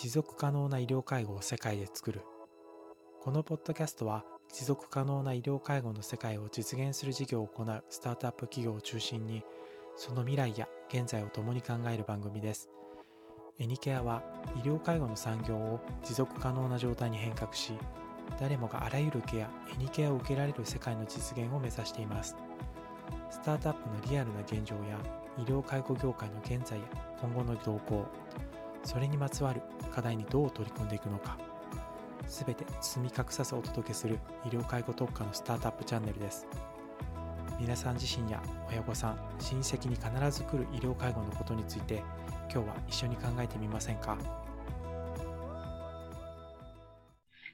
[0.00, 2.20] 持続可能な医療介護を世界で作る。
[3.20, 4.24] このポッドキャストは
[4.54, 9.42] 持続可能な医療介護の世界を実現する事業を行うスタートアップ企業を中心に
[9.96, 12.70] その未来や現在を共に考える番組です。
[13.58, 14.22] エニケアは
[14.54, 17.72] 医療介護の産業を持続可能な状態に変革し
[18.38, 22.36] 誰もがあらゆるケアエニケアを受けられる世界の実現を目指しています。
[23.32, 24.96] スタートアップのリアルな現状や
[25.38, 26.84] 医療介護業界の現在や
[27.20, 28.06] 今後の動向
[28.84, 29.62] それにまつわる
[29.94, 31.36] 課題にどう取り組んでいくのか。
[32.26, 36.46] すべて包み隠さずお届けする医療介護特化のスタートアップチャンネルです。
[37.58, 42.02] 皆さん自身や親御さん親戚に必ず来る医療介護のことについて
[42.52, 44.16] 今日は一緒に考えてみませんか？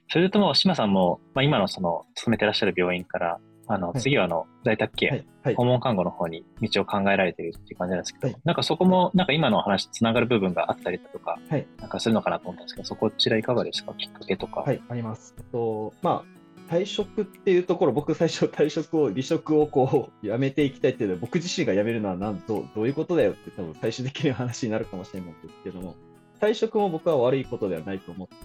[0.07, 5.25] それとも島さんも、まあ、今のその勤めてらっしゃる病院からあの、次はあの、在宅ケア、はい。
[5.43, 13.93] はい、訪問看護の方に道を考えられているっていう感じなんですけど、はい、なんかそこも、なんか今の話つながる部分があったりだとか、はい、なんかするのかなと思ったんですけど、そこちらいかがですか？
[13.93, 14.61] きっかけとか。
[14.61, 15.35] はい、あります。
[15.51, 16.23] と、ま
[16.69, 25.95] あ、退職っていうところ、僕最初退職を、離職をこう、やめていきたいっていうのは、僕自身が辞めるのは何どどういうことだよって多分最終的に話になるかもしれないんですけども、
[26.41, 28.35] 退職も僕は悪いことではないと思って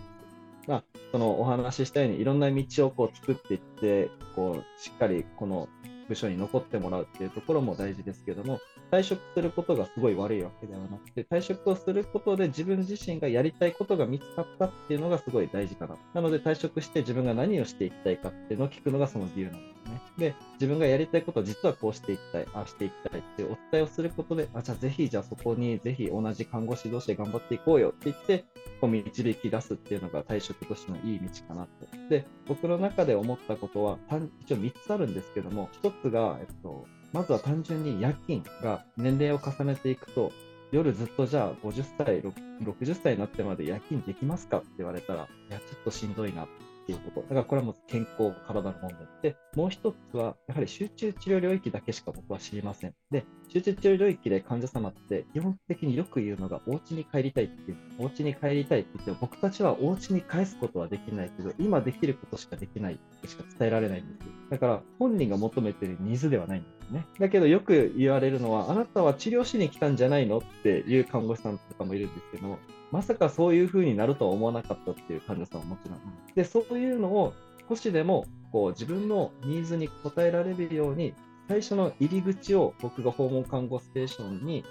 [0.66, 5.68] まあ、そのお話ししたようにいろんな道をこう作っていってこうしっかりこの
[6.10, 8.58] 部署に残ってもらうっていうところも大事ですけども、
[8.90, 15.96] 退職することがすごい悪いわけではなくて、退職をすることで自分自身がやりたいことが見つかったっていうのがすごい大事かな。
[16.12, 20.00] なので退職して自分が何をしていきたいかっていうのを聞くのがその理由なんですね。
[20.18, 28.44] で、自分がやりたいことを実はこうしていきたい、ああしていきたいっていうお伝えをすることで、あ、じゃあぜひ、じゃあそこにぜひ同じ看護師同士で頑張っていこうよって言って、
[28.80, 31.70] こう導き出すっていうのが退職としてのいい道かなと。
[32.08, 33.98] で、僕の中で思ったことは、
[34.42, 40.32] 一応3つあるんですけども、1つが、えっと、まずは単純に夜勤が年齢を重ねていくと、
[40.72, 46.69] 夜ずっとじゃあ50歳、60歳になってまで夜勤できますかって言われたら、いや、ちょっとしんどいなって。
[46.90, 47.20] ていうこと。
[47.22, 52.94] だからこれはもう健康、体の問題で、もう一つは、やはり集中治療領域だけしか僕は知りません。
[53.10, 64.32] で、集中治療領域で患者様って基本的によく言うのが、お家に帰りたいっていう、お家に帰りたいって言っても、僕たちはお家に返すことはできないけど、今できることしかできないってしか伝えられないんですよ。
[64.50, 67.06] だから本人が求めてるニーズではないんですね。
[67.18, 72.58] だけどよく言われるのは、あなたは治療しに来たんじゃないのっていう看護師さんとかもいるんですけども、
[72.90, 75.98] まさかそういう風になるとは思わなかったっていう患者さんはもちろん。
[76.34, 77.32] で、そういうのを
[77.68, 81.14] 少しでもこう自分のニーズに応えられるように、
[81.48, 84.64] 最初の入り口を僕が訪問看護ステーションに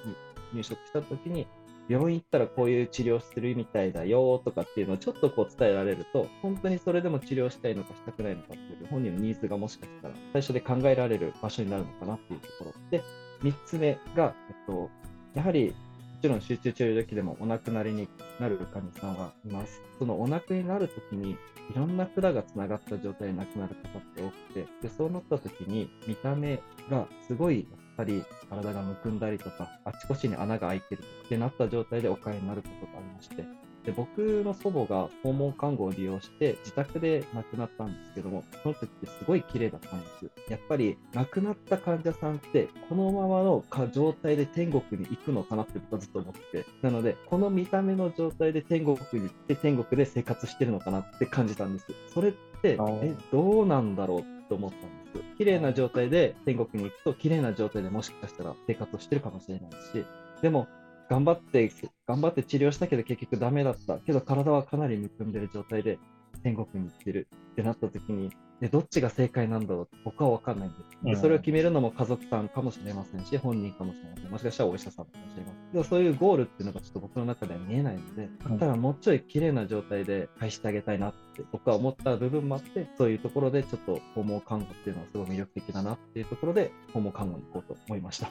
[0.53, 1.47] 入職した時に、
[1.89, 12.73] 病院行ったらこういう治療するみたいだよとかっていうのをちょっとこう伝えられると、本当にそれでも治療したいのかしたくないのかっていう本人のニーズがもしかしたら最初で考えられる場所になるのかなっていうところ。
[12.91, 13.03] で、
[13.41, 14.89] 3つ目が、えっと、
[15.33, 15.73] やはり
[16.19, 18.09] もちろん集中治療時でもお亡くなりに
[18.41, 19.81] なる患者さんはいます。
[19.97, 21.37] そのお亡くになるときに、い
[21.73, 27.65] ろんな管がつながった状態で亡くなる方って多くて、でそうなったときに、見た目がすごい
[28.01, 33.43] っぱり体がむくんだりとか、あちこちに穴が開いてるってなった状態でお帰りになることがありまして、
[33.85, 40.31] で僕の祖母が訪問看護を利用して自宅で亡くなったんですけども、その時ってすごい綺麗だったんです。
[40.49, 51.87] やっぱり亡くなった患者さんってこのままの状態で天国に行くのかなって僕はずっと思ってて、なのでこの見た目の状態で天国に行って天国で生活してるのかなって感じたんです。
[52.13, 52.31] それっ
[52.61, 54.98] てえどうなんだろうと思ったんです。
[55.37, 60.05] 綺麗な状態で天国に行くと綺麗な状態でもしかしたら生活をしてるかもしれないし、
[60.41, 60.67] でも
[61.09, 61.71] 頑張って、
[62.07, 63.97] 頑張って治療したけど結局ダメだった。
[63.97, 65.97] けど体はかなりむくんでる状態で
[66.43, 70.97] 天国に行ってるってなった時に、で、どっちが正解なんだろうって僕は分かんないんです。
[71.03, 74.31] で、それを決めるのも家族さんかもしれませんし、本人かもしれません。
[74.31, 75.71] もしかしたらお医者さんかもしれません。
[75.71, 88.29] でもそういうゴールっていうのがちょっと僕の中では見えないので、だったらもうちょい綺麗な状態で返してあげたいなって僕は思った部分もあって、そういうところでちょっと訪問看護っていうのはすごい魅力的だなっていうところで、訪問看護に行こうと思いました。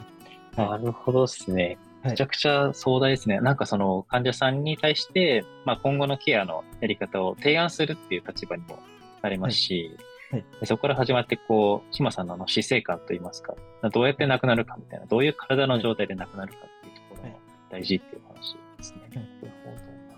[0.57, 1.79] なるほどですね。
[2.05, 3.37] めちゃくちゃ壮大ですね。
[3.37, 8.79] はい、なんかその患者さんに対して、まあ、今後のケアのやり方を提案するっていう立場にも
[9.23, 9.97] なりますし、
[10.31, 13.55] はいはい、そこから始まって、こう、島さんのあの死生観といいますか、
[13.93, 17.39] どうやって亡くなるかみたいな、どういう体の状態で亡くなるかっていうところが
[17.71, 19.01] 大事っていう話ですね。
[19.15, 19.29] なる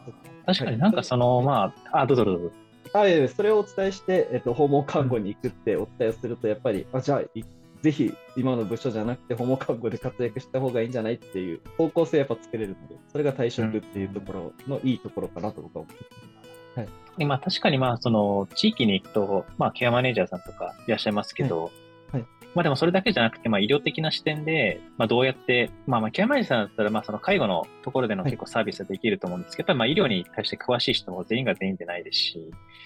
[0.04, 0.16] ほど。
[0.46, 2.50] 確かになんかその、まあ、あ、どうぞどうぞ。
[2.92, 7.22] あそれをお伝えして、えっと、訪問看護に行くってお伝えすると、やっぱり、あじゃあ
[7.82, 16.04] ぜひ今の部署じゃなくて訪問看護で活躍した方がいいんじゃないっていう方向性やっぱ作れるので、それが退職っていうところのいいところかなと僕は思って
[16.74, 16.88] ます。
[16.88, 21.72] はい、まあ確かにまあその地域に行くと、まあケアマネージャーさんとかいらっしゃいますけど、はい、
[22.54, 32.38] まあでもそれだけじゃなくて、まあ医療的な視点で、まあどうやって、まあまあ、ケアマネージさんだったら、まあその介護のところでの結構サービスはできると思うんですけど、はい、まあ医療に対して詳しい人も全員が全員でないですし、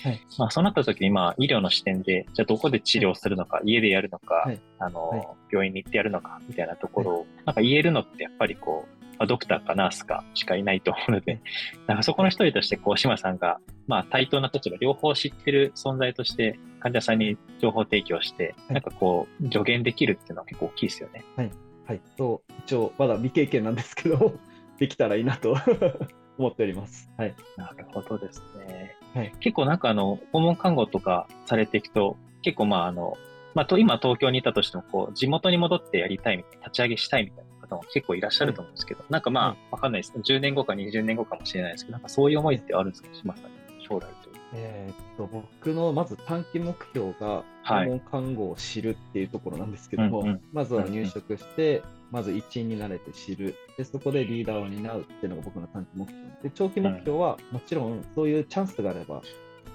[0.02, 11.40] はい、まあそうなった時に、まあ医療の視点で、じゃあどこで治療するのか、家でやるのか、あの、病院に行ってやるのか、みたいなところを、なんか言えるのってやっぱりこう、まあ、ドクターかナースかしかいないと思うので、
[11.86, 21.24] なんかそこの一人として、こう、島さんが、まあ、対等な立場、両方知ってる存在として、患者さんに情報提供して、なんかこう、助言できるっていうのは結構大きいですよね。
[21.34, 21.50] はい。
[21.86, 22.00] はい。
[22.18, 24.34] そう、一応、まだ未経験なんですけど、
[24.78, 25.56] できたらいいなと
[26.36, 27.10] 思っております。
[27.16, 27.34] はい。
[27.56, 28.96] なるほどですね。
[29.14, 33.16] はい、結構なんかあの、訪問看護とかされていくと、結構まああの、
[33.54, 40.12] まあ、と今東京にいたとしても、こう、地元に戻ってやりたいみたいな、立ち上げしたいみたいな方も結構いらっしゃると思うんですけど、なんかまあ、わかんないです。
[40.12, 43.50] 10年後か20年後かもしれないですけど、なんかそういう思いってあるんですか、島さん
[43.88, 53.56] 将来とえっと、僕のまず短期目標が、訪問看護を知るっていうところなんですけども、はいまずは入職して、まず一員になれて知る。
[53.76, 56.24] で、そこでリーダーを担うっていうのが僕の短期目標。
[56.42, 59.22] で、長期目標はもちろんそういうチャンスがあれば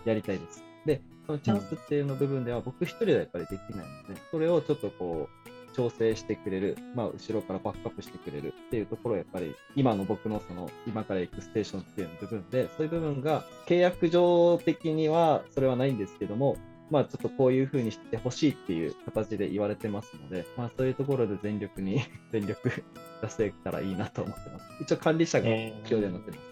[0.06, 0.63] やりたいです。
[0.85, 5.38] で、そのチャンスっていうの部分では僕一人ではやっぱりできないので、それをちょっとこう、
[5.80, 16.58] 調整してくれる、まあ、後ろからバックアップしてくれるっていうところやっぱり今の僕のその今から行くステーションっていう部分でそういう部分が契約上的にはそれはないんですけども
[16.90, 22.02] まあちょっとこういうふうにしてほしいっていう形で言われてますので、まあそういうところで全力に
[22.34, 22.72] 全力
[23.22, 24.66] 出せたらいいなと思ってます。
[24.81, 26.44] 一応管理者が必要でなってます。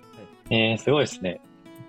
[0.50, 1.42] えー、はい、えー、すごいですね。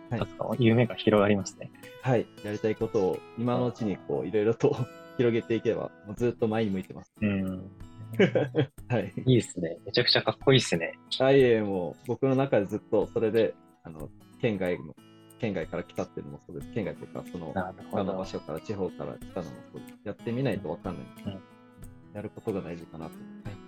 [0.09, 1.71] はい、夢が広がりますね。
[2.01, 4.75] はい、やりたいことを今のうちにこういろいろと
[5.19, 7.13] 広げていけば、もうずっと前に向いてます。
[7.21, 7.71] うん。
[8.89, 9.13] はい。
[9.27, 9.77] いいですね。
[9.85, 10.93] めちゃくちゃかっこいいですね。
[11.19, 14.09] あいえ、もう僕の中でずっとそれで、あの、
[14.41, 14.95] 県外の、
[15.41, 16.73] 県外から来たっていうのもそうです。
[16.73, 17.53] 県外というか、その、
[17.91, 19.99] 他の場所から、地方から来たのもそうです。
[20.05, 21.41] やってみないとわかんない、うん、
[22.15, 23.13] やることが大事かなと。
[23.13, 23.59] はい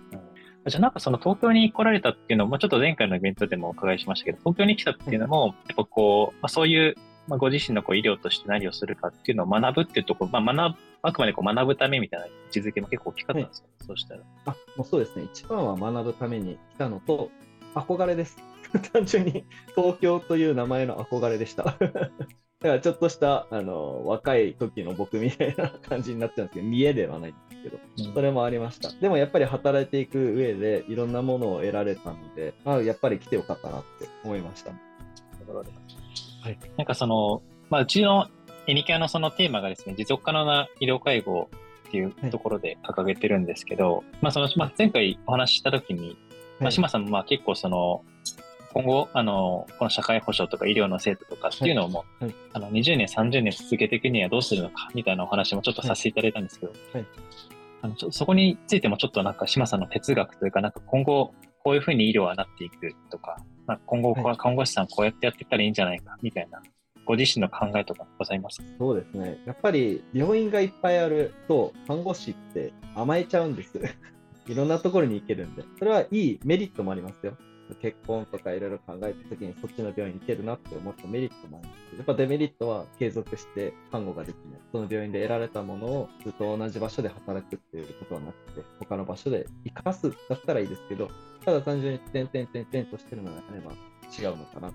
[0.69, 6.95] じゃあなんかその東京に来られたっていうのも、ちょっと前回のイベントでもお伺いしましたけど、東京に来たっていうのも、やっぱこう、まあ、そういう
[7.27, 14.21] まあ、ご自身のこう医療として何をするかっていうのを学ぶっていうところ、まあ、学あくまでこう学ぶためみたいな位置づけも結構大きかったんですよ、はい、そうしたら。
[14.45, 17.29] あもうそうですね、一番は学ぶために来たのと、
[17.75, 18.37] 憧れです。
[18.93, 19.45] 単純に
[19.75, 21.63] 東京という名前の憧れでした。
[22.61, 27.63] だからちょっとしたあの若い時の僕みたいな感じになっちゃうんですけど、見栄ではないんです
[27.95, 28.91] けど、それもありました。
[29.01, 34.71] でもやっぱり働いていく上でいろんなものを得られたので、あやっぱり来てよかったなって思いました。
[34.71, 38.27] はい、なんかその、まあ、うちの
[38.71, 41.49] エニキャのそのテーマがですね、持続可能な医療介護
[41.89, 46.17] っていうところで掲げてるんですけど、はい、まあその、まあ、前回お話ししたときに、
[46.61, 48.05] まあ、島さんもまあ結構その、
[48.71, 57.05] 今後、あの、この社会保障とか医療の制度とかっていうのをもう、はい、あの、20年、30年続けていくにはどうするのか、みたいなお話もちょっとさせていただいたんですけど、はい、
[57.81, 63.35] あのそこについてもちょっとなんか島さんの哲学というか、なんか今後、こういうふうに医療はなっていくとか、
[63.67, 66.61] まあ、今後、看護師さんこうやってやっていったらいいんじゃないか、みたいな、
[67.05, 69.39] ご自身の考えとかございますそうですね。
[69.45, 73.79] やっぱり病院がいっぱいあると、看護師って甘えちゃうんです。
[74.47, 75.63] いろんなところに行けるんで。
[75.77, 77.37] それはいいメリットもありますよ。
[77.81, 84.59] 結婚とかいろいろ考えた時にそっちの病院行けるなって思ったメリットもあるんです、やっぱデメリットは継続して看護ができない。
[84.71, 91.09] その病院で得られたものをずっと同じ場所で働くっていうことはなくて、他の場所で生かすだったらいいですけど、
[91.45, 93.71] ただ単純に点々点々としてるのであれば
[94.11, 94.71] 違うのかな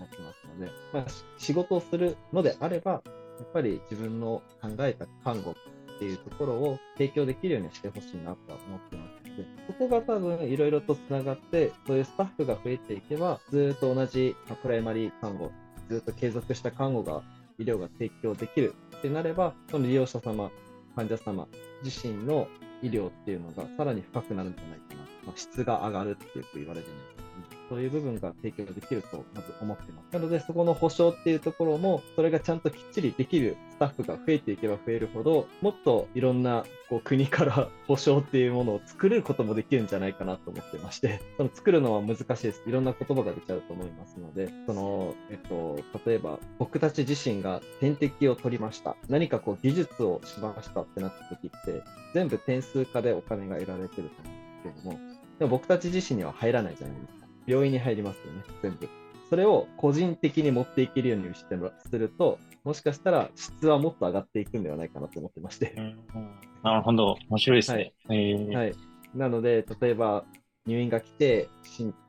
[0.00, 1.04] 思ってますので、まあ、
[1.38, 3.00] 仕事をするのであれば、や
[3.44, 15.50] っぱり自分の考えた看護っていうところを提供できるようにしてほしいなとは思ってますので、そこが多分いろいろとつながって、そういうスタッフが増えていけば、ずっと同じプライマリー看護、
[15.88, 17.22] ずっと継続した看護が、
[17.58, 20.50] 医療が提供できるってなれば、その利用者様、
[20.96, 21.46] 患者様
[21.84, 22.48] 自身の
[22.82, 25.00] 医療っていうのがさらに深くなるんじゃないかな。
[25.26, 27.29] まあ、質が上がるってよく言われるんです
[27.70, 30.12] そういう部分が提供できるとまず思ってます。
[30.12, 42.62] なので、そこの保証っていうところも、それがちゃんときっちりできるスタッフが増えていけば増えるほど、もっといろんなこう国から 保証っていうものを作れることもできるんじゃないかなと思ってまして、その作るのは難しいです。
[42.66, 48.96] いろんな言葉が出ちゃうと思いますので、その、えっと、例えば僕たち自身が点滴を取りました。
[49.08, 51.82] 何かこう技術をしましたってなった時って、
[52.14, 57.19] 全部点数化でお金が得られてると思うんですけども、でも僕たち自身には入らないじゃないですか。
[57.50, 58.88] 病院に入りますよね、全部。
[59.28, 61.56] それを個人的に持っていけるようにして
[61.88, 65.74] すると、もしかしたら質はもっと上がっていくんではないかなと思ってまして。
[65.76, 65.96] うん、
[66.62, 67.92] なるほど、面白いですね。
[68.06, 68.74] はい、えー、はい、
[69.14, 70.24] なので、例えば
[70.66, 71.48] 入院が来て、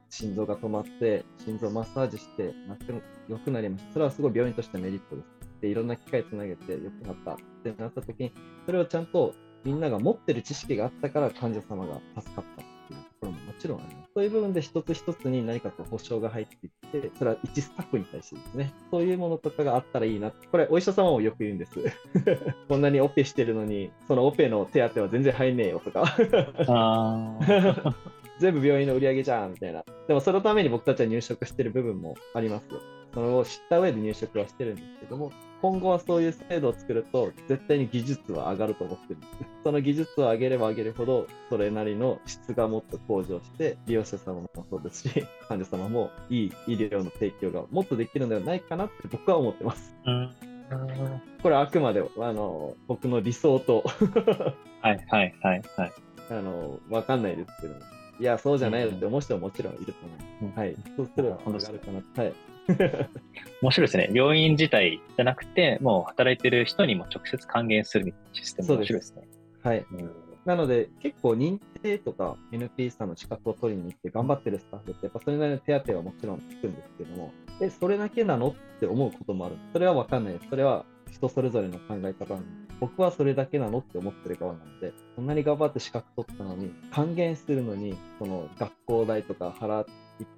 [0.10, 2.54] 心臓が止まって、心臓マッサージして、
[3.28, 3.94] 良くなりました。
[3.94, 5.28] それはすごい病院としてメリットです。
[5.62, 8.32] で、いろんな機械つなげて良くなったってなった時に、
[8.66, 9.34] それをちゃんと
[9.64, 14.01] みんなが持ってる知識があったから患者様が助かったっていうところももちろんあります。
[14.14, 20.32] そういう部分で一つ一つに何かこう保証が入っていって、それは一スタッフに対してですね、そういうものとかがあったらいいな。
[20.32, 21.72] これ、お医者様もよく言うんです。
[22.68, 26.04] こんなにオペしてるのに、そのオペの手当は全然入んねえよとか。
[28.40, 29.86] 全部病院の売り上げじゃんみたいな。
[30.08, 32.80] でもそのために僕たちは入職してる部分もありますよ。
[33.14, 39.32] それを知った上で入職はしてるんですけども、今後はそういう制度を作ると、絶対に技術は上がると思ってるんです。
[39.64, 49.96] その技術を上げれば上げるほど、それなりの質がもっと向上して、利用者様もそうですし、 患者様もいい医療の提供がもっとできるのではないかなって僕は思ってます。
[50.06, 50.32] うん
[51.44, 53.84] これはあくまであの僕の理想と
[54.82, 55.92] はいはいはいはい。
[56.30, 57.76] あの、わかんないですけど、
[58.22, 60.46] いや、そうじゃないよって思う人はもちろんいると思う。
[60.46, 60.76] うん、はい。
[60.96, 62.24] そうすれば上がるかな。
[62.24, 62.34] はい。
[63.64, 64.10] 面白いですね。
[64.14, 69.28] 病院自体じゃなくて、もう働いてる人にも直接還元するみたいなシステム面白いですね。
[69.64, 69.86] はい。
[69.92, 70.12] うん
[70.44, 79.56] なので、結構認定とか NP さんの資格を取りに行って頑張ってるスタッフって、やっぱそれなりの手当はもちろんつくんですけども、え、それだけなのって思うこともある。
[79.72, 80.48] それはわかんないです。
[80.50, 89.86] それは人それぞれの考え方なんで、僕はそれだけなのって思ってる側なので、そんなに頑張って資格取ったのに、還元するのに、その学校代とか払っ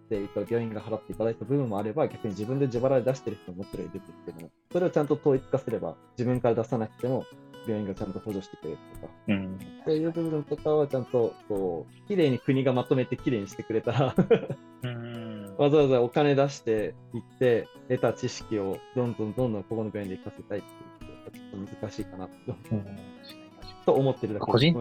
[0.09, 7.25] ていて、病院が払っていただいた部分もあれば、逆に自分で自腹で出してる人ももちろんいるんですけども、それをちゃんと統一化すれば、自分から出さなくても、
[7.65, 14.15] 病院がちゃんと補助してくれるとか、うん、そういう部分とかはちゃんとこう綺麗に国がまとめて綺麗にしてくれたら
[14.83, 20.67] うんわざわざお金出して行って得た知識をどんどんどんどんここの病院で活かせたいって
[21.05, 22.31] いうとちょっと難しいかなと,、
[22.72, 22.86] うん、
[23.86, 24.74] と思ってるだけ個人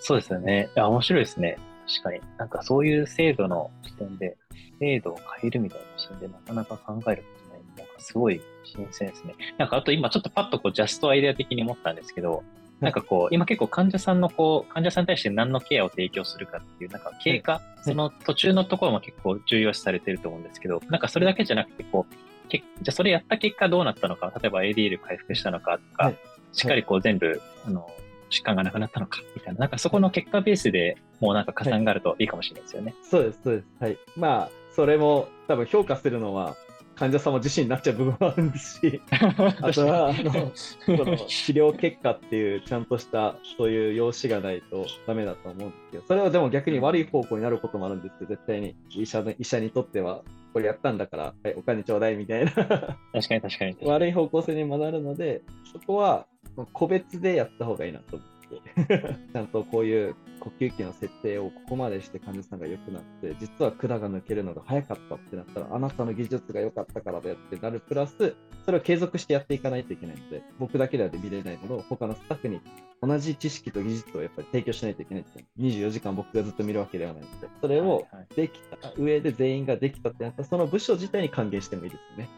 [0.00, 0.68] そうですよね。
[0.74, 1.58] いや面白いですね。
[1.86, 2.20] 確かに。
[2.38, 4.36] なんかそういう制度の視点で
[4.80, 7.86] 制度を変えるみたいな視点でなかなか考えることない。
[7.86, 9.34] なんかすごい新鮮ですね。
[9.58, 12.42] なんかあと今ちょっとパッとこうジャストアイデア的に思ったんですけど、
[12.82, 26.12] なんかこう、今結構患者さんのこう、患者さんに対して何のケアを提供するかっていう、なんか経過、その途中のところも結構重要視されてると思うんですけど、なんかそれだけじゃなくて、こう、けじゃあそれやった結果どうなったのか、例えば ADL 回復したのかとか、
[26.52, 27.88] しっかりこう全部、あの、
[28.30, 32.94] 疾患がなくなったのかみたいな、なんかそこの結果ベースでもうなんか加算があるといいかもしれないですよね。
[33.08, 33.66] そうです、そうです。
[33.78, 33.98] はい。
[34.16, 36.56] まあ、それも多分評価するのは、
[37.02, 52.52] 患者様自身になっちゃう部分もあるんですし、 あとはあのその治療結果っていうちゃんとしたそういう用紙がないとダメだと思うんですけど、それはでも逆に悪い方向になることもあるんですけど、絶対に医者医者にとっては、これやったんだから、はい、お金ちょうだいみたいな。
[52.52, 55.42] 確かに確かに悪い方向性にもなるので、
[55.72, 56.26] そこは
[56.72, 58.24] 個別でやった方がいいなと思
[59.32, 72.60] ちゃんとこういう呼吸器の設定をここまでして患者さんが良くなって、実は管が抜けるのが早かったってなったら、あなたの技術が良かったからだよってなるプラス、それを継続してやっていかないといけないので、僕だけでは見れないものを他のスタッフに
[73.00, 82.28] 同じ知識と技術をやっぱり提供しないといけないって24時間僕がずっと見るわけではないので、それをできた上で全員ができたってなったら、その部署自体に還元してもいいですよね。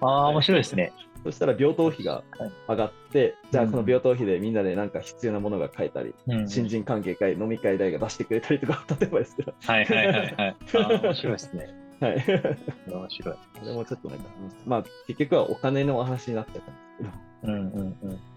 [0.00, 0.92] ああ、面白いですね。
[1.22, 2.24] そしたら病棟費が
[2.68, 3.01] 上がって、
[3.50, 9.54] じゃあこの病棟費でみんなでなんか必要なものが買えたり、うん、新人関係会、飲み会代が出してくれたりとか、 例えばですけど。
[9.60, 10.56] はいはいはいはい。
[11.02, 11.68] 面白いですね。
[12.00, 12.14] はい。
[12.88, 13.36] 面白い。
[13.60, 14.24] これもちょっとなんか、
[14.66, 17.52] まあ結局はお金のお話になっちゃったんですけど。
[17.52, 17.91] うんうんうん。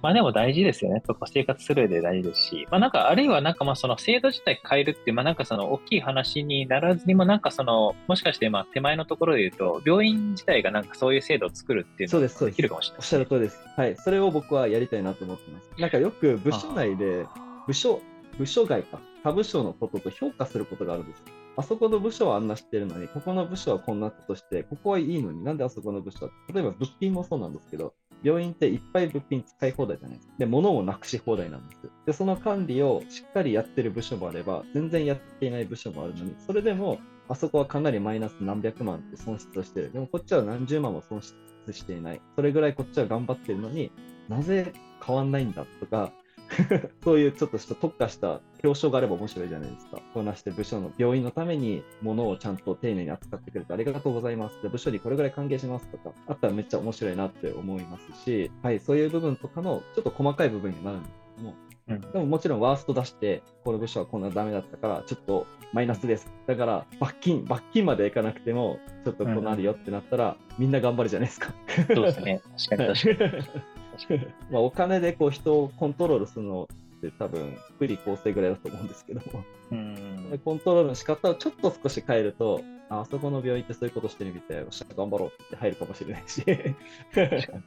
[0.06, 1.02] まあでも大事ですよね。
[1.02, 13.60] と生活する上で大事ですし、まあなんか、あるいはなんかまあその制度自体変えるっていう、まあなんかその大きい話にならずにもなんかその、もしかしてまあ手前のところで言うと、病院自体がなんかそういう制度を作るっていうのができるかもしれない、ね、おっしゃる通りです。
[13.76, 13.96] はい。
[13.96, 15.82] それを僕はやりたいなと思ってます。
[15.82, 17.26] なんかよく部署内で、
[17.66, 18.00] 部署、
[18.38, 21.24] 部署外か、他部署のことと評価することがあるんです。
[21.58, 27.94] あそこの部署はあんな知ってるのに、ここの部署はこんなことして、ここはいいのになんであそこの部署は、例えば物品もそうなんですけど、
[28.26, 30.34] 病院っていっぱい物品使い放題じゃないですか。
[30.40, 31.92] で、物をなくし放題なんです。
[32.08, 39.92] で、その管理をしっかりやってる部署もあれば、全然やっていない部署もあるのに、それでも、あそこはかなりマイナス何百万って損失をしてる。
[39.92, 41.36] でもこっちは何十万も損失
[41.72, 42.22] していない。
[42.36, 43.92] それぐらいこっちは頑張ってるのに
[44.28, 44.74] なぜ
[45.06, 46.12] 変わんないんだとか、
[47.04, 50.00] そういうちょっとした特化した表彰があれば面白いじゃないですか。
[50.14, 54.62] こなして部署の病院のために物をちゃんと丁寧に扱ってくれてありがとうございます。
[54.62, 61.56] で部署にこれぐらい歓迎しますとか、あったらめっちゃ面白いなって思いますし、はい、そういう部分とかのちょっと細かい部分になるんですけども、
[61.88, 66.32] うん、でももちろんワースト出して、この部署はこんなダメだったから、ちょっとマイナスです。
[66.48, 71.54] だから、罰金、罰金までいかなくても、ちょっとこうなるよってなったら、うん、みんな頑張るじゃないですか。
[71.94, 72.42] そうですね。
[72.70, 73.44] 確かに確かに。
[74.52, 86.44] まあお金でこう人をコントロールするのって多分、福利厚生ぐらいだと思うんですけども、うんコントロールの仕方をちょっと少し変えると、ああそこの病院ってそういうことしてるみたい、よっしゃ、頑張ろうって入るかもしれないし。
[86.44, 87.58] 確かに確かに確か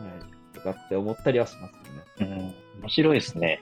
[0.00, 0.10] に。
[0.10, 2.54] はいとかって思ったりはしますよね。
[2.76, 3.60] うん、面白いですね。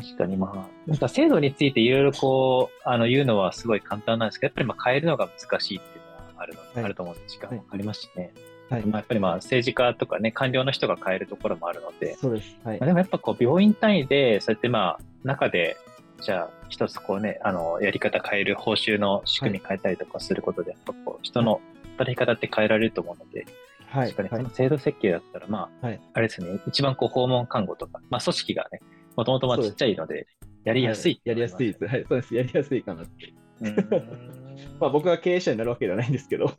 [0.00, 8.32] 確かにまあ、なんか制度についていろいろこう、あの、言うのはすごい簡単なんですけど、やっぱりまあ変えるのが難しいっていうのはあるの、はい、あると思うんで、時間もかかりますしね。
[8.70, 12.56] はい、まあ、やっぱりまあ政治家とかね、官僚の人が変えるところもあるので、そうです。
[12.64, 15.76] はい、まあ、でもやっぱこう、病院単位で、そうやってまあ、中で、
[16.20, 21.60] じゃあ、一つこうね、あの、やり方変える、報酬の仕組み変えたりとかすることで、やっぱこう、人の
[21.98, 23.46] 働き方って変えられると思うので、
[23.86, 28.80] はい、確かにその制度設計だったら、まあ、はい、あれですね、一番こう訪問看護とか、まあ、組織がね、
[29.16, 30.26] もともとまあちっちゃいので、
[30.64, 31.86] やりやすい、はい、やりやすいです。
[31.86, 32.34] はい、そうです。
[32.34, 33.32] やりやすいかなって。
[34.80, 36.50] まあ僕が経営者になるわけではないんですけど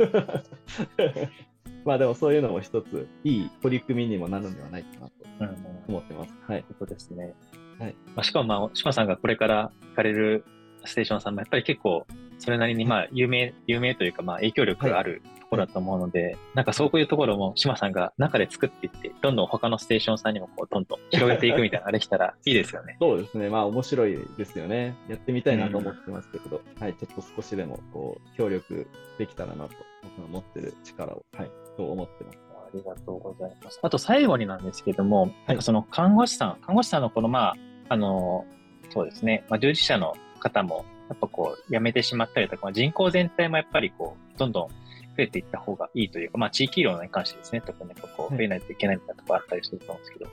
[1.85, 5.55] まあでもそういうのも一ついい取り組みにもなるのではないかなと
[5.87, 6.33] 思ってます。
[6.47, 6.65] はい。
[6.77, 7.33] そうですね。
[7.79, 7.95] はい。
[8.15, 10.43] まあ、しかもまあ、島さんがこれから行かれる
[10.83, 12.05] ステーションさんもやっぱり結構
[12.39, 22.97] それなりにまあ有名、有名というかまあ影響力があるところだと思うので、はい、なんかそういうところも島さんが中で作っていって、どんどん他のステーションさんにもこうどんどん広げていくみたいなあれしたら いいですよね。
[22.99, 23.49] そうですね。
[23.49, 24.95] まあ面白いですよね。
[25.07, 28.87] やってみたいなと思ってますけど、うん、はい、ちょっと少しでもこう協力
[29.17, 32.37] できたらなと、僕の持ってる力を、はい、と思ってます。
[32.53, 33.79] ありがとうございます。
[33.81, 37.55] あと最後になんですけども、なんかその看護師さん、看護師さんのこのまあ、
[37.89, 38.45] あの、
[38.89, 44.73] そうですね、まあ、従事者の方もやっぱこう、辞めてしまったりとか、人口全体もやっぱりこう、どんどん増
[45.19, 50.29] えていった方がいいというか、まあ地域医療に関してですね、特にこう、増えないといけないみたいなところあったりすると思うんですけど、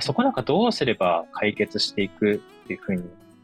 [0.00, 3.02] そこなんかどうすれば解決していくっていうふうに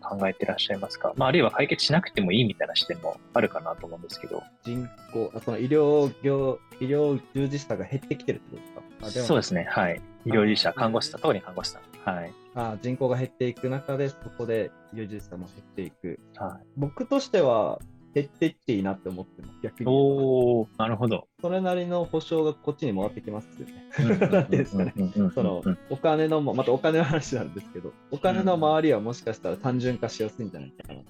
[0.08, 4.42] 考えてらっしゃいますか、まあ、あるいは解決しなくてもいいみたいな視点もあるかなと思うんですけど。
[4.64, 9.04] 人口、その医療業、医療従事者が減ってきてるってこと？
[9.06, 10.00] ですかそうですね、はい。
[10.24, 12.10] 医療従事者、看護師さん、特に看護師さん。
[12.10, 12.32] はい。
[12.54, 16.20] あ人口が減っていく中で、そこで医療従事者も減っていく。
[16.36, 17.78] はい、僕としては、
[18.16, 19.90] 減っていっていいなって思ってます、逆に。
[19.90, 21.28] おおなるほど。
[21.42, 24.16] それなりの保証がこっちに回ってきますよね。
[24.16, 24.94] なんていうんですかね。
[25.34, 31.04] その、お金の、またお金の話なんですけど、お金の周りはもしかしたら単純化しやすいんじゃないかなと。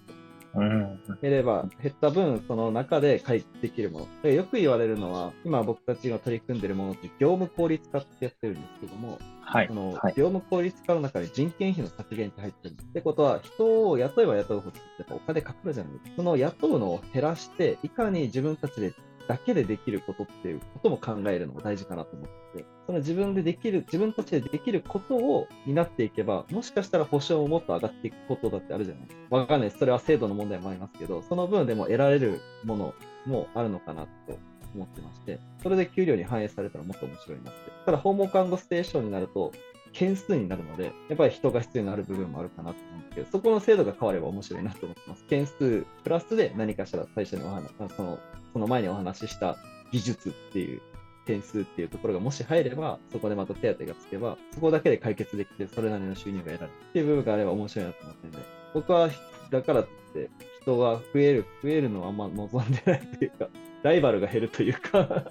[0.57, 4.31] うん、減れば減った分、その中で回復できるもの。
[4.31, 16.11] よく言われるのは、今僕たちが取り組んでいるものって業務効率化ってやってるんですけども、はい、その業務効率化の中に人件費の削減って入ってるってことは、人を雇えば雇うほどやっぱお金かかるじゃないですか。
[16.17, 18.93] その雇うのを減らして、いかに自分たちで
[19.29, 29.37] だけでできることっていうことも考えるのが大事かなと思ってその自分でできる、自分たちでできることを担っていけば、もしかしたら保証ももっと上がっていくことだってあるじゃないですか。
[29.37, 29.79] わかんないです。
[29.81, 32.95] それは制度の問題もありますけど、その分でも得られるもの
[33.27, 34.39] もあるのかなと
[34.75, 37.61] 思ってまして、それで給料に反映されたらもっと面白いなって。
[37.85, 39.53] ただ、訪問看護ステーションになると、
[39.93, 45.25] 件数になるので、やっぱり人が必要になる部分もあるかなと思うんですけど、そこの制度が変われば面白いなと思ってます。
[45.25, 47.65] 件数プラスで何かしら最初にお話、
[47.97, 48.19] その、
[48.57, 49.59] この前にお話しした
[49.93, 50.81] 技術っていう
[51.27, 58.39] 点数っていうところがもし入れば、そこでまた手当がつけば、そこだけで解決できて、それなりの収入が得られるっていう部分があれば面白いなと思ってるんで、
[58.73, 59.11] 僕は
[59.51, 60.31] だからって
[60.63, 63.49] 人が増える、増えるのはあんま望んでないというか、
[63.83, 65.27] ライバルが減るというか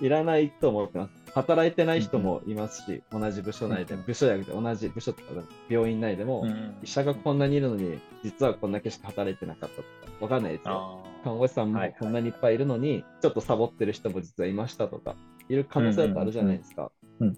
[0.00, 1.19] いらないと思ってます。
[1.34, 6.46] 働いてない人もいますし、同じ部署内でも、部署じゃなくて同じ部署とか病院内でも、
[6.82, 9.88] 医者がこんなにいるのに、実はこんだけしか働いてなかったとか、
[10.20, 11.04] わかんないですよ。
[11.24, 15.16] 看護師さんもこんなにいっぱいいるのに、ちょっとサボってる人も実はいましたとか、
[15.48, 16.90] いる可能性だってあるじゃないですか。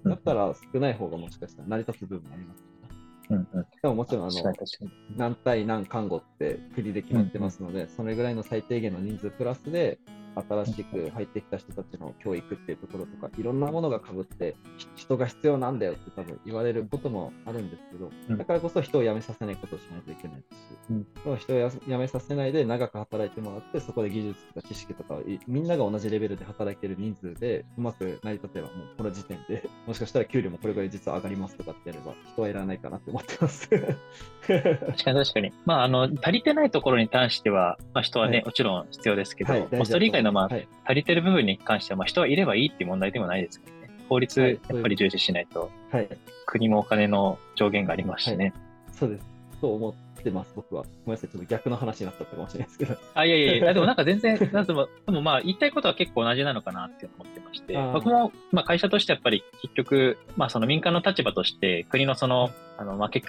[0.05, 2.65] だったら少ない方がもしかしたら成り立つ部分もあります。
[3.31, 4.53] うんうん、でももちろんあの
[5.17, 9.99] 何対何看護って国で決まってますので、それぐらいの最低限の人数プラスで
[10.35, 14.57] 新しく入ってきた人たちの教育っていうところとか、いろんなものがかぶって、
[14.97, 33.69] 人が必要なんだよって多分言われることもあるんですけど、だからこそ人を辞めさせないことをしないといけないですし、うん、人を辞めさせないで長く働いてもらって、そこで技術とか知識とかみんなが同じレベルで働ける人数でうまく成り立てば、もうこの時点で、 もしかしたら給料もこれぐらい実は上がりますとかってやれば、人はいらないかなって思ってます。
[33.69, 35.53] 確かに確かに。
[35.65, 43.91] まあ、あの、足りてないところに関しては、まあ、人はね、はい、もちろん必要ですけど、はい、それ以外の、まあ、はい、足りてる部分に関しては、まあ、人はいればいいっていう問題でもないですけどね。
[44.09, 46.09] 法律、やっぱり重視しないと、はい、
[46.47, 48.53] 国もお金の上限がありますしね。
[48.93, 49.27] そうです。
[49.61, 50.83] そう思ってます、僕は。
[50.83, 52.97] ごめんなさい、ちょっと逆の話になっちゃったかもしれないですけど。
[53.15, 63.21] あ、いやいやいや、 でもなんか全然、なんでも、でもまあ、言いたいことは結構同じなのかなって思ってまして、僕も、まあ、会社としてやっぱり結局、まあ、その民間の立場として、国のその、あの、まあ、せ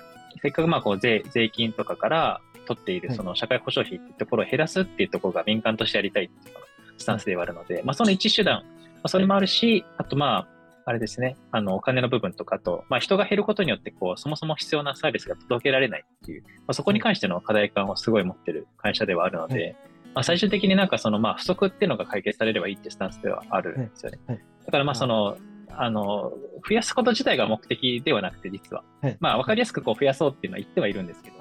[0.49, 6.55] っかくまあ、こう、税、税金とかから、取っているその社会保障費ってところを減らすっていうところが民間としてやりたいっていう
[6.97, 10.47] スタンスではあるので、まあ、その一手段、まあ、それもあるし、あとまあ、
[10.85, 19.75] あれですね、あの、お金の部分とかと、まあ、人が減ることによって、こう、そもそも必要なサービスが届けられないっていう、まあ、そこに関しての課題感をすごい持ってる会社ではあるので、
[20.13, 24.19] まあ、最終的になんかその、まあ、不足っていうのが解決されればいいっていうスタンスではあるんですよね。
[24.65, 25.37] だからまあ、その、
[25.69, 26.33] あの、
[26.67, 28.83] 増やすこと自体が目的ではなくて、実は。
[29.01, 31.37] はい、まあ、わかりやすくこう増やそうっていうのは言ってはいるんですけど、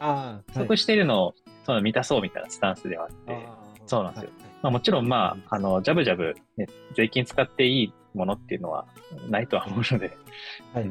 [0.52, 1.34] 不足しているのを
[1.64, 3.46] その満たそうみたいなスタンスではあって、
[3.86, 4.30] そうなんですよ。
[4.62, 8.86] まあ、もちろん、まあ、あの、ジャブジャブ、ね、税金使っていいものっていうのは
[9.28, 10.16] ないとは思うので、
[10.72, 10.90] はい、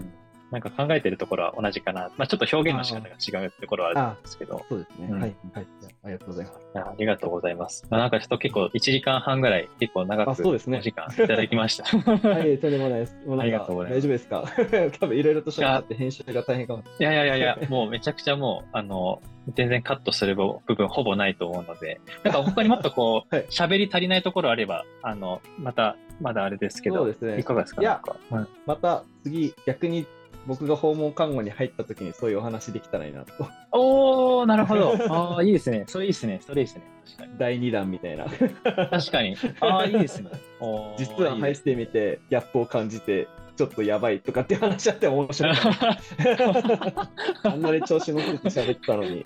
[0.52, 2.12] なんか考えてるところは同じかな。
[2.18, 4.66] まあ、ちょっと表現の仕方が違うところはあるんですけど。
[4.68, 5.36] そうですね、うん、はい。
[5.54, 5.68] はい。
[6.04, 6.60] ありがとうございます。
[6.76, 7.88] ありがとうございます。
[7.90, 11.84] まあ、なんかちょっと結構1時間半ぐらい結構長くお時間いただきました。
[12.28, 13.16] はい、とんでもないです。
[13.40, 14.02] ありがとうございます。
[14.02, 14.44] 大丈夫ですか？
[15.00, 16.84] 多分いろいろとしゃって編集が大変かも。
[17.00, 19.22] いやいやいやいや、もうめちゃくちゃもう、あの、
[19.56, 27.40] 全然カットする部分ほぼないと思うので、なんか他にもっとこう、喋、 はい、り足りないところあれば、あの、また、まだあれですけど、そうですね。
[27.40, 27.82] いかがですか？
[27.82, 30.06] いや、うん、また次、逆に
[30.48, 33.34] 僕が訪問看護に入った時にそういうお話できたらいいなと。
[33.72, 34.96] おー、なるほど。
[35.14, 35.86] ああ、いいですね。
[35.88, 36.40] それいいですね。
[36.46, 36.84] それいいですね。
[37.06, 37.32] 確かに。
[37.38, 38.26] 第2弾みたいな。
[38.26, 39.36] 確かに。
[39.60, 40.30] ああ、いいですね。
[40.98, 45.56] 実は入ってみて、ギャップを感じて、ちょっとやばいとかって話あって面白い。
[47.44, 49.24] あんなに調子乗ってて喋ってたのに。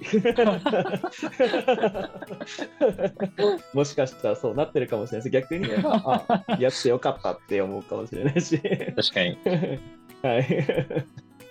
[3.74, 5.42] もしかしたらそうなってるかもしれないです。
[5.42, 8.60] 逆にあ、やってよかったって思うかもしれないし。
[8.60, 9.38] 確かに。
[10.26, 11.06] はい。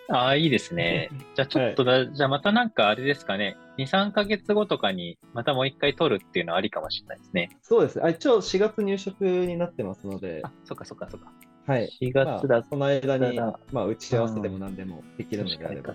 [0.09, 1.09] ああ、いいですね。
[1.35, 7.51] じゃあちょっとだ、はい、じゃあまたなんかあれですかね、2、3か月後とかにまたもう一回取るっていうのはありかもしれないですね。
[7.63, 8.11] そうですね。
[8.11, 10.41] 一応4月入職になってますので。
[10.43, 11.33] あ、そっかそっかそっか。
[11.67, 11.89] はい。
[12.03, 13.39] 4月だ、まあ、その間に、
[13.73, 15.95] まあ、打ち合わせでも何でもできるのであれば。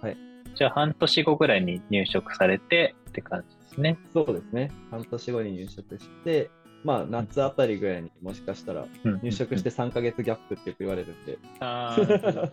[0.00, 0.16] はい。
[0.54, 3.98] じゃあ半年後ぐらいに入職されてって感じですね。
[4.12, 4.70] そうですね。
[4.90, 6.50] 半年後に入職して、
[6.84, 8.86] まあ、夏あたりぐらいにもしかしたら、
[9.22, 12.50] 入職して3か月ギャップってよく言われるんで、3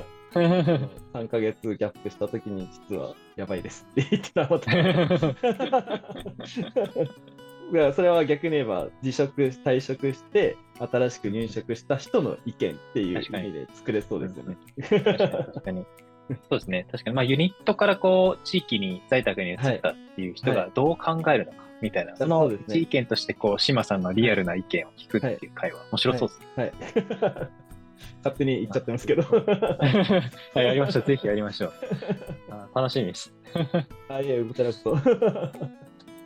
[1.28, 4.72] か 月ギャップしたときに、実はやばいですって言ってたまた。
[7.94, 14.58] それは逆に言えば、辞職、退職して、新しく入職した人の意見っていう意味で作れそうですよね。
[14.80, 15.86] 確かに。
[16.50, 16.86] そうですね。
[16.92, 17.16] 確かに。
[17.16, 21.69] まあ、ユニットからこう、地域に在宅に移ったっていう人がどう考えるのか。
[21.82, 26.48] みたいな、その意見としてこう、志麻さんのリアルな意見を聞くっていう会話、面白そうですね。
[26.56, 26.74] はい。
[28.24, 29.24] 勝手に言っちゃってますけど。
[30.54, 31.04] はい、やりましょう。
[31.04, 31.74] ぜひやりましょう。
[32.52, 33.34] あ楽しみです。
[34.08, 34.96] はい、いや、こちらこそ。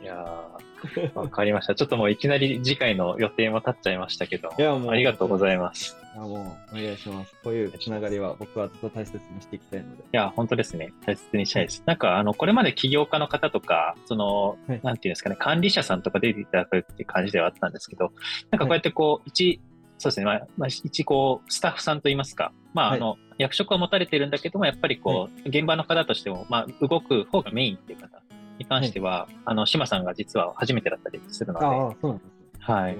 [0.02, 0.53] いや
[1.14, 1.74] わかりました。
[1.74, 5.96] ちょっともういきなり次回の予定も立っちゃいましたけど、いやもうありがとうございます。
[6.16, 7.34] あもうお願いします。
[7.42, 10.02] こういうつながりは僕はずっと大切にしていきたいので。
[10.02, 10.92] いや、本当ですね。
[11.04, 11.82] 大切にしたいです。
[11.86, 18.12] なんか、あの、これまで起業家の方とか、その、はい、なんていうんですかね、管理者さんとか出ていただくって感じではあったんですけど、
[18.50, 19.60] なんかこうやってこう、一、
[19.98, 28.23] そうですね、まあ、まあ、一こう、スタッフさんといいますか、まあ、あの、はい、役職は持たれてるんだけども、やっぱりこう、現場の方としても、まあ、動く方がメインっていう方
[28.58, 32.96] に関しては、はい、あの、島さんが実は初めてだったりするので、ああ、そうなんですはい。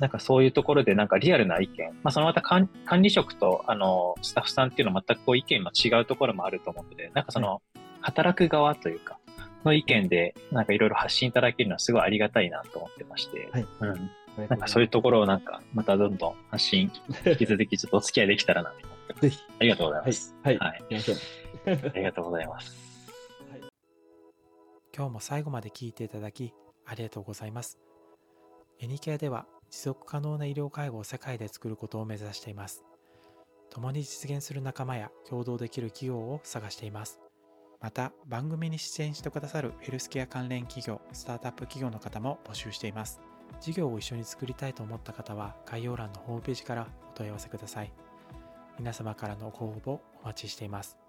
[0.00, 2.68] なんかそういうところでなんかリアルな意見、まあ、そのまた管
[3.00, 7.62] 理職とあのスタッフさんっていうのは全くこう意見の違うところもあると思うので、なんかその
[8.00, 9.18] 働く側というか、
[9.64, 14.10] の意見でなんかいろいろ発信いただけるのはすごいありがたいなと思ってまして、はい、うん。
[14.48, 16.90] なんかそういうところをなんかまたどんどん発信、
[17.24, 19.22] 引き続きちょっとお付き合いできたらなと思ってます。
[19.22, 19.38] ぜひ。
[19.60, 20.34] ありがとうございます。
[20.42, 20.58] はい。
[20.58, 20.68] はい。
[20.70, 22.83] はい、ありがとうございます。
[24.96, 26.54] 今日も最後まで聞いていただき
[26.86, 27.78] ありがとうございます。
[28.78, 32.84] エニケアでは持続可能な医療介護を世界で作ることを目指しています。
[33.70, 37.20] 共に実現する仲間や共同できる企業を探しています。
[37.80, 43.20] また、番組に出演してくださるヘルスケア関連企業、スタートアップ企業の方も募集しています。
[43.60, 47.92] 事業を一緒に作りたいと思った方は、概要欄のホームページからお問い合わせください。
[48.78, 49.90] 皆様からのご応募
[50.22, 51.03] お待ちしています。